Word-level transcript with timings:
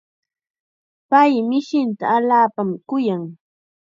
Pay 1.09 1.33
mishinta 1.49 2.05
allaapam 2.17 2.69
kuyan. 2.89 3.23